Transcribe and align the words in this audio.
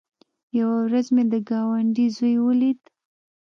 يوه 0.57 0.77
ورځ 0.85 1.07
مې 1.15 1.23
د 1.31 1.33
گاونډي 1.49 2.05
زوى 2.15 2.35
وليد. 2.45 2.79